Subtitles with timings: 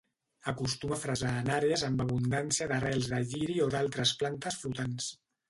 [0.51, 5.13] Acostuma a fresar en àrees amb abundància d'arrels de lliri o d'altres plantes flotants.